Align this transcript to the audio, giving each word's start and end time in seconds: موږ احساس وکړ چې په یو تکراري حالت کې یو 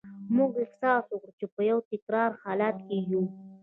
موږ 0.35 0.51
احساس 0.63 1.03
وکړ 1.09 1.29
چې 1.39 1.45
په 1.53 1.61
یو 1.69 1.79
تکراري 1.91 2.35
حالت 2.43 2.75
کې 2.87 2.97
یو 3.11 3.23